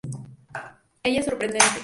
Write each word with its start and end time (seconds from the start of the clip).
Ella 1.03 1.19
es 1.19 1.25
sorprendente. 1.25 1.63